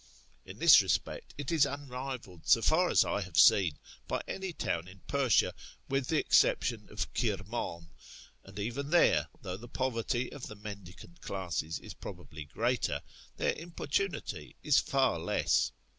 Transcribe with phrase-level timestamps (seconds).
[0.47, 3.77] ")In this respect it is unrivalled, so far as I have seen,
[4.07, 5.53] by any town in Persia,
[5.89, 7.87] with the exception of Kirman;
[8.43, 13.03] and even there, though the poverty of the mendicant classes is probably greater,
[13.37, 15.71] their importunity is far less.